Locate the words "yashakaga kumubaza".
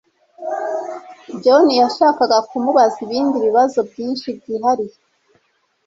1.81-2.97